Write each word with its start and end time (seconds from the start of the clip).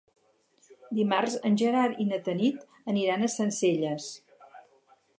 Dimarts 0.99 1.35
en 1.51 1.59
Gerard 1.63 2.01
i 2.05 2.09
na 2.13 2.21
Tanit 2.31 2.65
aniran 2.95 3.29
a 3.29 3.33
Sencelles. 3.37 4.13